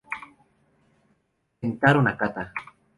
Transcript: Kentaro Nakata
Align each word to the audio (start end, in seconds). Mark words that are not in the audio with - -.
Kentaro 1.59 2.01
Nakata 2.01 2.43